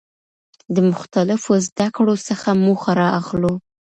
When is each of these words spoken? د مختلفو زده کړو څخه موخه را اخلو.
د 0.75 0.77
مختلفو 0.91 1.51
زده 1.67 1.87
کړو 1.95 2.15
څخه 2.27 2.49
موخه 2.65 2.91
را 3.01 3.07
اخلو. 3.19 3.53